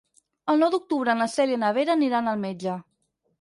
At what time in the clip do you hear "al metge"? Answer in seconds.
2.33-2.81